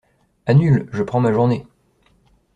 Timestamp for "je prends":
0.91-1.19